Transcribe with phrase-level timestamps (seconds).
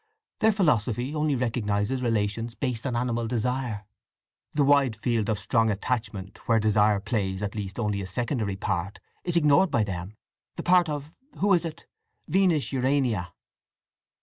[0.39, 3.85] Their philosophy only recognizes relations based on animal desire.
[4.51, 8.99] The wide field of strong attachment where desire plays, at least, only a secondary part,
[9.23, 13.31] is ignored by them—the part of—who is it?—Venus Urania."